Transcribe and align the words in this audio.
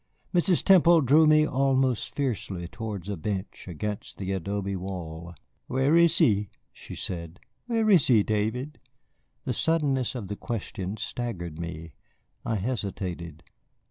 Mrs. 0.33 0.63
Temple 0.63 1.01
drew 1.01 1.27
me 1.27 1.47
almost 1.47 2.15
fiercely 2.15 2.67
towards 2.67 3.07
a 3.07 3.15
bench 3.15 3.67
against 3.67 4.17
the 4.17 4.31
adobe 4.31 4.75
wall. 4.75 5.35
"Where 5.67 5.95
is 5.95 6.17
he?" 6.17 6.49
she 6.73 6.95
said. 6.95 7.39
"Where 7.67 7.87
is 7.87 8.07
he, 8.07 8.23
David?" 8.23 8.79
The 9.45 9.53
suddenness 9.53 10.15
of 10.15 10.27
the 10.27 10.35
question 10.35 10.97
staggered 10.97 11.59
me; 11.59 11.93
I 12.43 12.55
hesitated. 12.55 13.43